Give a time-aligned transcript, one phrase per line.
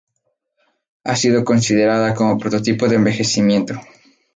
[1.03, 3.79] Ha sido considerada como prototipo de envejecimiento.